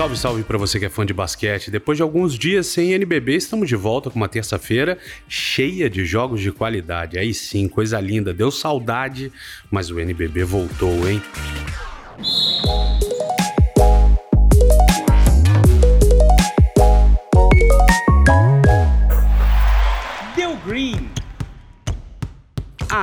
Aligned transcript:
Salve, 0.00 0.16
salve 0.16 0.42
para 0.44 0.56
você 0.56 0.78
que 0.78 0.86
é 0.86 0.88
fã 0.88 1.04
de 1.04 1.12
basquete. 1.12 1.70
Depois 1.70 1.98
de 1.98 2.02
alguns 2.02 2.38
dias 2.38 2.68
sem 2.68 2.94
NBB, 2.94 3.36
estamos 3.36 3.68
de 3.68 3.76
volta 3.76 4.08
com 4.08 4.16
uma 4.16 4.30
terça-feira 4.30 4.96
cheia 5.28 5.90
de 5.90 6.06
jogos 6.06 6.40
de 6.40 6.50
qualidade. 6.50 7.18
Aí 7.18 7.34
sim, 7.34 7.68
coisa 7.68 8.00
linda. 8.00 8.32
Deu 8.32 8.50
saudade, 8.50 9.30
mas 9.70 9.90
o 9.90 10.00
NBB 10.00 10.42
voltou, 10.42 11.06
hein? 11.06 11.20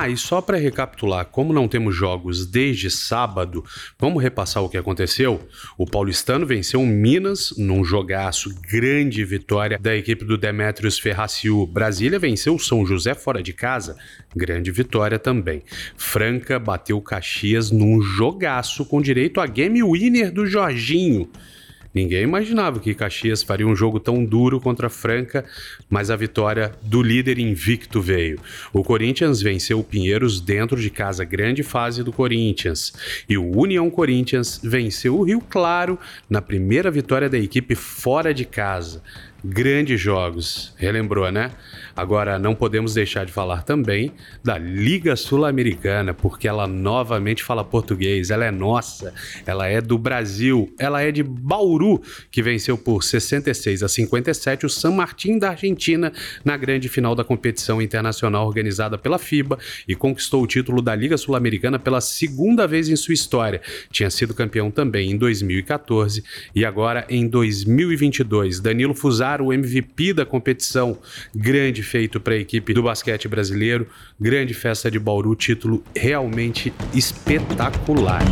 Ah, 0.08 0.10
e 0.10 0.16
só 0.16 0.42
para 0.42 0.58
recapitular, 0.58 1.26
como 1.26 1.52
não 1.52 1.68
temos 1.68 1.94
jogos 1.94 2.46
desde 2.46 2.90
sábado, 2.90 3.62
vamos 4.00 4.24
repassar 4.24 4.64
o 4.64 4.70
que 4.70 4.78
aconteceu? 4.78 5.46
O 5.78 5.86
paulistano 5.86 6.46
venceu 6.46 6.82
o 6.82 6.88
Minas 6.88 7.54
num 7.58 7.84
jogaço, 7.84 8.50
grande 8.62 9.26
vitória 9.26 9.78
da 9.78 9.94
equipe 9.94 10.24
do 10.24 10.38
Demetrios 10.38 10.98
Ferraciu. 10.98 11.68
Brasília 11.68 12.18
venceu 12.18 12.56
o 12.56 12.60
São 12.60 12.86
José 12.86 13.14
fora 13.14 13.44
de 13.44 13.52
casa, 13.52 13.98
grande 14.34 14.72
vitória 14.72 15.20
também. 15.20 15.62
Franca 15.98 16.58
bateu 16.58 17.02
Caxias 17.02 17.70
num 17.70 18.02
jogaço 18.02 18.86
com 18.86 19.02
direito 19.02 19.42
a 19.42 19.46
game 19.46 19.84
winner 19.84 20.32
do 20.32 20.46
Jorginho. 20.46 21.30
Ninguém 21.98 22.22
imaginava 22.22 22.80
que 22.80 22.94
Caxias 22.94 23.42
faria 23.42 23.66
um 23.66 23.76
jogo 23.76 24.00
tão 24.00 24.24
duro 24.24 24.62
contra 24.62 24.88
Franca, 24.88 25.44
mas 25.90 26.12
a 26.12 26.16
vitória 26.16 26.72
do 26.84 27.02
líder 27.02 27.40
invicto 27.40 28.00
veio. 28.00 28.40
O 28.72 28.84
Corinthians 28.84 29.42
venceu 29.42 29.80
o 29.80 29.84
Pinheiros 29.84 30.40
dentro 30.40 30.80
de 30.80 30.91
casa, 30.91 31.24
grande 31.24 31.63
fase 31.63 32.04
do 32.04 32.13
Corinthians. 32.13 32.94
E 33.27 33.36
o 33.36 33.60
União 33.60 33.90
Corinthians 33.90 34.62
venceu 34.63 35.18
o 35.18 35.24
Rio 35.24 35.41
Claro 35.41 35.98
na 36.30 36.40
primeira 36.40 36.91
vitória 36.91 37.27
da 37.27 37.40
equipe 37.40 37.74
fora 37.74 38.32
de 38.32 38.46
casa. 38.46 39.02
Grandes 39.49 40.01
jogos, 40.01 40.73
relembrou, 40.77 41.31
né? 41.31 41.51
Agora, 41.95 42.37
não 42.37 42.53
podemos 42.53 42.93
deixar 42.93 43.26
de 43.26 43.31
falar 43.31 43.63
também 43.63 44.12
da 44.43 44.57
Liga 44.57 45.15
Sul-Americana, 45.15 46.13
porque 46.13 46.48
ela 46.48 46.67
novamente 46.67 47.43
fala 47.43 47.63
português, 47.63 48.29
ela 48.29 48.45
é 48.45 48.51
nossa, 48.51 49.13
ela 49.45 49.65
é 49.65 49.79
do 49.79 49.98
Brasil, 49.98 50.71
ela 50.77 51.01
é 51.01 51.12
de 51.12 51.23
Bauru, 51.23 52.01
que 52.29 52.43
venceu 52.43 52.77
por 52.77 53.03
66 53.03 53.84
a 53.84 53.87
57 53.87 54.65
o 54.65 54.70
San 54.70 54.91
Martín 54.91 55.40
da 55.40 55.51
Argentina 55.51 56.12
na 56.43 56.57
grande 56.57 56.90
final 56.90 57.15
da 57.15 57.23
competição 57.23 57.81
internacional 57.81 58.45
organizada 58.45 58.98
pela 58.98 59.18
FIBA 59.18 59.57
e 59.87 59.95
conquistou 59.95 60.43
o 60.43 60.48
título 60.48 60.81
da 60.81 60.93
Liga 60.93 61.18
Sul-Americana 61.18 61.79
pela 61.79 62.01
segunda 62.01 62.68
vez 62.68 62.90
em 62.90 62.95
sua 62.95 63.13
história. 63.13 63.62
Tinha 63.91 64.09
sido 64.09 64.34
campeão 64.34 64.69
também 64.69 65.12
em 65.12 65.18
2014 65.18 66.23
e 66.53 66.66
agora 66.66 67.06
em 67.09 67.28
2022. 67.28 68.59
Danilo 68.59 68.94
Fusaro, 68.94 69.37
o 69.41 69.53
MVP 69.53 70.13
da 70.13 70.25
competição, 70.25 70.97
grande 71.35 71.84
feito 71.84 72.19
para 72.19 72.34
a 72.34 72.38
equipe 72.38 72.74
do 72.74 72.84
basquete 72.84 73.28
brasileiro. 73.28 73.88
Grande 74.19 74.53
festa 74.53 74.90
de 74.90 75.00
Bauru, 75.00 75.35
título 75.35 75.84
realmente 75.96 76.74
espetacular. 76.94 78.24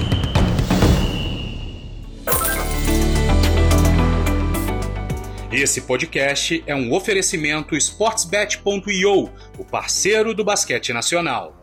Esse 5.52 5.82
podcast 5.82 6.62
é 6.68 6.76
um 6.76 6.94
oferecimento 6.94 7.78
sportsbet.io, 7.78 9.30
o 9.58 9.64
parceiro 9.64 10.34
do 10.34 10.44
basquete 10.44 10.92
nacional. 10.92 11.56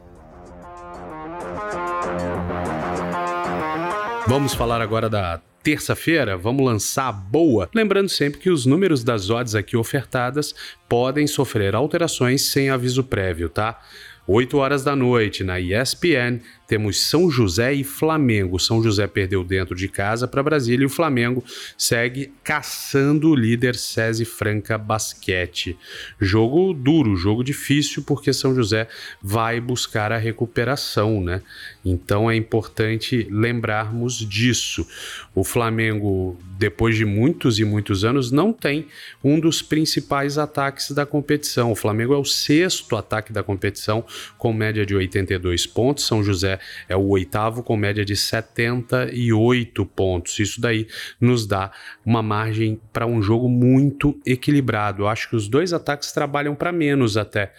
Vamos 4.26 4.54
falar 4.54 4.80
agora 4.80 5.10
da 5.10 5.42
terça-feira, 5.62 6.36
vamos 6.36 6.64
lançar 6.64 7.08
a 7.08 7.12
boa. 7.12 7.68
Lembrando 7.74 8.08
sempre 8.08 8.40
que 8.40 8.50
os 8.50 8.66
números 8.66 9.04
das 9.04 9.30
odds 9.30 9.54
aqui 9.54 9.76
ofertadas 9.76 10.54
podem 10.88 11.26
sofrer 11.26 11.74
alterações 11.74 12.42
sem 12.50 12.70
aviso 12.70 13.04
prévio, 13.04 13.48
tá? 13.48 13.80
8 14.26 14.56
horas 14.56 14.84
da 14.84 14.94
noite 14.94 15.42
na 15.42 15.60
ESPN 15.60 16.40
temos 16.72 17.02
São 17.02 17.30
José 17.30 17.74
e 17.74 17.84
Flamengo. 17.84 18.58
São 18.58 18.82
José 18.82 19.06
perdeu 19.06 19.44
dentro 19.44 19.76
de 19.76 19.88
casa 19.88 20.26
para 20.26 20.42
Brasília 20.42 20.84
e 20.84 20.86
o 20.86 20.88
Flamengo 20.88 21.44
segue 21.76 22.32
caçando 22.42 23.28
o 23.28 23.34
líder 23.34 23.76
SESI 23.76 24.24
Franca 24.24 24.78
Basquete. 24.78 25.76
Jogo 26.18 26.72
duro, 26.72 27.14
jogo 27.14 27.44
difícil, 27.44 28.02
porque 28.04 28.32
São 28.32 28.54
José 28.54 28.88
vai 29.22 29.60
buscar 29.60 30.12
a 30.12 30.16
recuperação, 30.16 31.22
né? 31.22 31.42
Então 31.84 32.30
é 32.30 32.36
importante 32.36 33.26
lembrarmos 33.30 34.26
disso. 34.26 34.86
O 35.34 35.44
Flamengo, 35.44 36.38
depois 36.58 36.96
de 36.96 37.04
muitos 37.04 37.58
e 37.58 37.66
muitos 37.66 38.02
anos, 38.02 38.30
não 38.30 38.50
tem 38.50 38.86
um 39.22 39.38
dos 39.38 39.60
principais 39.60 40.38
ataques 40.38 40.92
da 40.92 41.04
competição. 41.04 41.70
O 41.70 41.76
Flamengo 41.76 42.14
é 42.14 42.16
o 42.16 42.24
sexto 42.24 42.96
ataque 42.96 43.30
da 43.30 43.42
competição, 43.42 44.02
com 44.38 44.54
média 44.54 44.86
de 44.86 44.94
82 44.94 45.66
pontos. 45.66 46.06
São 46.06 46.24
José 46.24 46.61
é 46.88 46.96
o 46.96 47.08
oitavo 47.08 47.62
com 47.62 47.76
média 47.76 48.04
de 48.04 48.16
78 48.16 49.84
pontos. 49.86 50.38
Isso 50.38 50.60
daí 50.60 50.86
nos 51.20 51.46
dá 51.46 51.70
uma 52.04 52.22
margem 52.22 52.80
para 52.92 53.06
um 53.06 53.22
jogo 53.22 53.48
muito 53.48 54.18
equilibrado. 54.26 55.02
Eu 55.02 55.08
acho 55.08 55.28
que 55.28 55.36
os 55.36 55.48
dois 55.48 55.72
ataques 55.72 56.12
trabalham 56.12 56.54
para 56.54 56.72
menos 56.72 57.16
até 57.16 57.52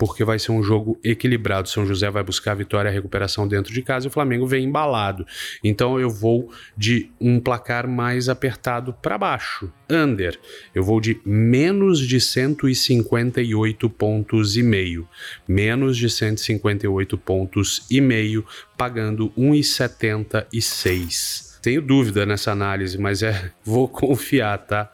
porque 0.00 0.24
vai 0.24 0.38
ser 0.38 0.52
um 0.52 0.62
jogo 0.62 0.98
equilibrado. 1.04 1.68
São 1.68 1.84
José 1.84 2.10
vai 2.10 2.22
buscar 2.22 2.52
a 2.52 2.54
vitória 2.54 2.88
e 2.88 2.90
a 2.90 2.94
recuperação 2.94 3.46
dentro 3.46 3.70
de 3.70 3.82
casa 3.82 4.06
e 4.06 4.08
o 4.08 4.10
Flamengo 4.10 4.46
vem 4.46 4.64
embalado. 4.64 5.26
Então 5.62 6.00
eu 6.00 6.08
vou 6.08 6.50
de 6.74 7.10
um 7.20 7.38
placar 7.38 7.86
mais 7.86 8.30
apertado 8.30 8.94
para 8.94 9.18
baixo. 9.18 9.70
Under. 9.90 10.40
Eu 10.74 10.82
vou 10.82 11.02
de 11.02 11.20
menos 11.22 12.00
de 12.00 12.18
158 12.18 13.90
pontos 13.90 14.56
e 14.56 14.62
meio. 14.62 15.06
Menos 15.46 15.98
de 15.98 16.08
158 16.08 17.18
pontos 17.18 17.84
e 17.90 18.00
meio, 18.00 18.42
pagando 18.78 19.30
1,76. 19.36 21.60
Tenho 21.60 21.82
dúvida 21.82 22.24
nessa 22.24 22.52
análise, 22.52 22.96
mas 22.96 23.22
é 23.22 23.52
vou 23.62 23.86
confiar, 23.86 24.56
tá? 24.60 24.90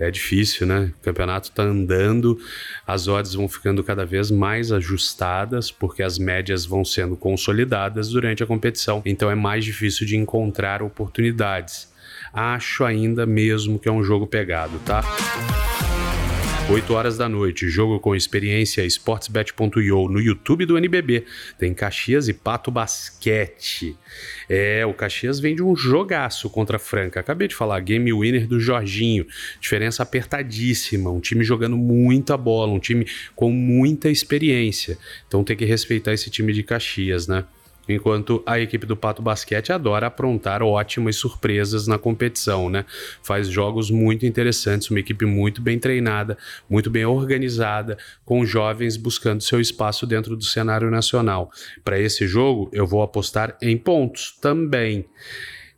É 0.00 0.10
difícil, 0.10 0.66
né? 0.66 0.92
O 0.98 1.04
campeonato 1.04 1.50
está 1.50 1.62
andando, 1.62 2.38
as 2.86 3.06
odds 3.06 3.34
vão 3.34 3.46
ficando 3.48 3.84
cada 3.84 4.04
vez 4.04 4.30
mais 4.30 4.72
ajustadas, 4.72 5.70
porque 5.70 6.02
as 6.02 6.18
médias 6.18 6.64
vão 6.64 6.84
sendo 6.84 7.16
consolidadas 7.16 8.08
durante 8.08 8.42
a 8.42 8.46
competição, 8.46 9.02
então 9.04 9.30
é 9.30 9.34
mais 9.34 9.64
difícil 9.64 10.06
de 10.06 10.16
encontrar 10.16 10.82
oportunidades. 10.82 11.90
Acho 12.32 12.84
ainda 12.84 13.26
mesmo 13.26 13.78
que 13.78 13.88
é 13.88 13.92
um 13.92 14.02
jogo 14.02 14.26
pegado, 14.26 14.78
tá? 14.86 15.02
8 16.70 16.94
horas 16.94 17.18
da 17.18 17.28
noite, 17.28 17.68
jogo 17.68 17.98
com 17.98 18.14
experiência 18.14 18.86
sportsbet.io 18.86 20.08
no 20.08 20.20
YouTube 20.20 20.64
do 20.64 20.78
NBB. 20.78 21.24
Tem 21.58 21.74
Caxias 21.74 22.28
e 22.28 22.32
Pato 22.32 22.70
Basquete. 22.70 23.96
É, 24.48 24.86
o 24.86 24.94
Caxias 24.94 25.40
vem 25.40 25.56
de 25.56 25.64
um 25.64 25.74
jogaço 25.74 26.48
contra 26.48 26.76
a 26.76 26.78
Franca. 26.78 27.18
Acabei 27.18 27.48
de 27.48 27.56
falar, 27.56 27.80
game 27.80 28.12
winner 28.12 28.46
do 28.46 28.60
Jorginho. 28.60 29.26
Diferença 29.60 30.04
apertadíssima, 30.04 31.10
um 31.10 31.18
time 31.18 31.42
jogando 31.42 31.76
muita 31.76 32.36
bola, 32.36 32.72
um 32.72 32.78
time 32.78 33.04
com 33.34 33.50
muita 33.50 34.08
experiência. 34.08 34.96
Então 35.26 35.42
tem 35.42 35.56
que 35.56 35.64
respeitar 35.64 36.12
esse 36.12 36.30
time 36.30 36.52
de 36.52 36.62
Caxias, 36.62 37.26
né? 37.26 37.44
Enquanto 37.92 38.42
a 38.46 38.58
equipe 38.60 38.86
do 38.86 38.96
Pato 38.96 39.22
Basquete 39.22 39.72
adora 39.72 40.06
aprontar 40.06 40.62
ótimas 40.62 41.16
surpresas 41.16 41.86
na 41.86 41.98
competição, 41.98 42.70
né? 42.70 42.84
Faz 43.22 43.48
jogos 43.48 43.90
muito 43.90 44.24
interessantes, 44.26 44.90
uma 44.90 45.00
equipe 45.00 45.24
muito 45.24 45.60
bem 45.60 45.78
treinada, 45.78 46.36
muito 46.68 46.90
bem 46.90 47.04
organizada, 47.04 47.98
com 48.24 48.44
jovens 48.44 48.96
buscando 48.96 49.42
seu 49.42 49.60
espaço 49.60 50.06
dentro 50.06 50.36
do 50.36 50.44
cenário 50.44 50.90
nacional. 50.90 51.50
Para 51.84 51.98
esse 51.98 52.26
jogo, 52.26 52.70
eu 52.72 52.86
vou 52.86 53.02
apostar 53.02 53.56
em 53.60 53.76
pontos 53.76 54.36
também. 54.40 55.04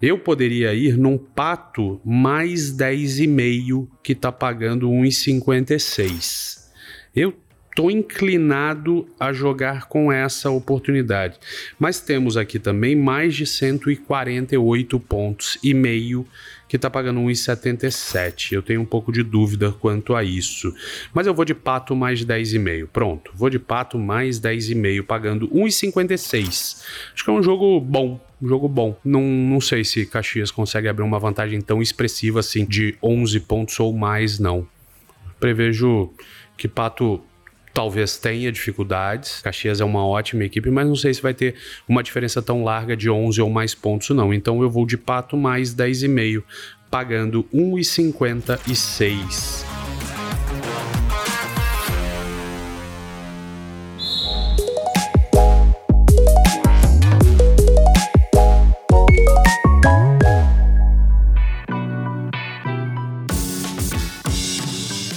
Eu 0.00 0.18
poderia 0.18 0.74
ir 0.74 0.96
num 0.98 1.16
pato 1.16 2.00
mais 2.04 2.76
10,5 2.76 3.88
que 4.02 4.12
está 4.12 4.32
pagando 4.32 4.90
1,56. 4.90 6.62
Eu 7.14 7.34
estou 7.72 7.90
inclinado 7.90 9.08
a 9.18 9.32
jogar 9.32 9.86
com 9.86 10.12
essa 10.12 10.50
oportunidade. 10.50 11.38
Mas 11.78 12.00
temos 12.00 12.36
aqui 12.36 12.58
também 12.58 12.94
mais 12.94 13.34
de 13.34 13.46
148 13.46 15.00
pontos 15.00 15.58
e 15.62 15.72
meio 15.72 16.26
que 16.68 16.76
está 16.76 16.90
pagando 16.90 17.20
1,77. 17.20 18.52
Eu 18.52 18.62
tenho 18.62 18.80
um 18.80 18.84
pouco 18.84 19.10
de 19.10 19.22
dúvida 19.22 19.72
quanto 19.72 20.14
a 20.14 20.22
isso. 20.22 20.74
Mas 21.12 21.26
eu 21.26 21.34
vou 21.34 21.44
de 21.44 21.54
pato 21.54 21.96
mais 21.96 22.24
10,5. 22.24 22.88
Pronto, 22.92 23.32
vou 23.34 23.48
de 23.48 23.58
pato 23.58 23.98
mais 23.98 24.38
10,5, 24.38 25.02
pagando 25.02 25.48
1,56. 25.48 26.82
Acho 27.14 27.24
que 27.24 27.30
é 27.30 27.32
um 27.32 27.42
jogo 27.42 27.80
bom. 27.80 28.20
Um 28.40 28.48
jogo 28.48 28.68
bom. 28.68 28.98
Não, 29.04 29.22
não 29.22 29.60
sei 29.60 29.82
se 29.84 30.04
Caxias 30.04 30.50
consegue 30.50 30.88
abrir 30.88 31.04
uma 31.04 31.18
vantagem 31.18 31.60
tão 31.60 31.80
expressiva 31.80 32.40
assim 32.40 32.66
de 32.66 32.96
11 33.02 33.40
pontos 33.40 33.78
ou 33.80 33.92
mais, 33.92 34.38
não. 34.38 34.66
Prevejo 35.38 36.10
que 36.56 36.68
Pato 36.68 37.22
talvez 37.72 38.18
tenha 38.18 38.52
dificuldades. 38.52 39.40
Caxias 39.42 39.80
é 39.80 39.84
uma 39.84 40.06
ótima 40.06 40.44
equipe, 40.44 40.70
mas 40.70 40.86
não 40.86 40.96
sei 40.96 41.14
se 41.14 41.22
vai 41.22 41.34
ter 41.34 41.54
uma 41.88 42.02
diferença 42.02 42.42
tão 42.42 42.64
larga 42.64 42.96
de 42.96 43.08
11 43.10 43.40
ou 43.40 43.50
mais 43.50 43.74
pontos, 43.74 44.10
não. 44.10 44.34
Então 44.34 44.62
eu 44.62 44.70
vou 44.70 44.86
de 44.86 44.96
Pato 44.96 45.36
mais 45.36 45.74
10,5, 45.74 46.42
pagando 46.90 47.44
1,56. 47.52 49.71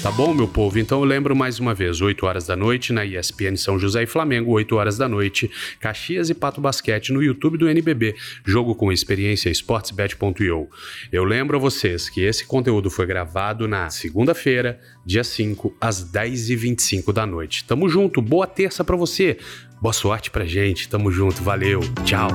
Tá 0.06 0.12
bom, 0.12 0.36
meu 0.36 0.48
povo? 0.48 0.78
Então 0.78 1.00
eu 1.00 1.04
lembro 1.04 1.36
mais 1.36 1.60
uma 1.60 1.74
vez, 1.74 2.00
8 2.00 2.28
horas 2.28 2.46
da 2.46 2.56
noite 2.56 2.94
na 2.94 3.04
ESPN 3.04 3.58
São 3.58 3.80
José 3.80 4.04
e 4.04 4.06
Flamengo, 4.06 4.52
8 4.52 4.76
horas 4.76 5.00
da 5.00 5.10
noite, 5.10 5.50
Caxias 5.80 6.30
e 6.30 6.36
Pato 6.36 6.62
Basquete 6.62 7.12
no 7.12 7.24
YouTube 7.24 7.58
do 7.58 7.68
NBB, 7.68 8.14
jogo 8.46 8.76
com 8.76 8.92
experiência 8.92 9.50
sportsbet.io. 9.50 10.70
Eu 11.12 11.24
lembro 11.24 11.58
a 11.58 11.60
vocês 11.60 12.08
que 12.08 12.22
esse 12.22 12.46
conteúdo 12.46 12.92
foi 12.92 13.08
gravado 13.08 13.68
na 13.68 13.90
segunda-feira, 13.90 14.80
dia 15.04 15.24
5, 15.24 15.76
às 15.82 16.06
10h25 16.06 17.12
da 17.12 17.26
noite. 17.26 17.64
Tamo 17.64 17.90
junto, 17.90 18.22
boa 18.22 18.46
terça 18.46 18.84
para 18.84 18.96
você, 18.96 19.40
boa 19.82 19.92
sorte 19.92 20.30
pra 20.30 20.46
gente, 20.46 20.88
tamo 20.88 21.10
junto, 21.10 21.42
valeu, 21.42 21.80
tchau. 22.06 22.30